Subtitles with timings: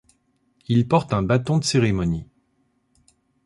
[0.67, 2.25] Il porte un bâton de cérémonie.